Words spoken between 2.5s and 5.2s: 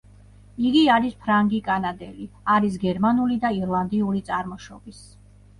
არის გერმანული და ირლანდიური წარმოშობის.